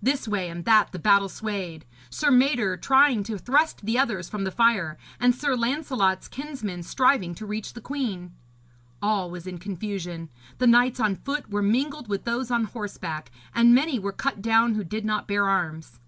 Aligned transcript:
This 0.00 0.28
way 0.28 0.48
and 0.48 0.64
that 0.66 0.92
the 0.92 1.00
battle 1.00 1.28
swayed; 1.28 1.84
Sir 2.08 2.30
Mador 2.30 2.76
trying 2.76 3.24
to 3.24 3.36
thrust 3.36 3.84
the 3.84 3.98
others 3.98 4.28
from 4.28 4.44
the 4.44 4.52
fire, 4.52 4.96
and 5.18 5.34
Sir 5.34 5.56
Lancelot's 5.56 6.28
kinsmen 6.28 6.84
striving 6.84 7.34
to 7.34 7.44
reach 7.44 7.72
the 7.72 7.80
queen. 7.80 8.32
All 9.02 9.28
was 9.32 9.48
in 9.48 9.58
confusion; 9.58 10.28
the 10.58 10.68
knights 10.68 11.00
on 11.00 11.16
foot 11.16 11.50
were 11.50 11.60
mingled 11.60 12.06
with 12.06 12.22
those 12.22 12.52
on 12.52 12.66
horseback, 12.66 13.32
and 13.52 13.74
many 13.74 13.98
were 13.98 14.12
cut 14.12 14.40
down 14.40 14.76
who 14.76 14.84
did 14.84 15.04
not 15.04 15.26
bear 15.26 15.48
arms. 15.48 15.98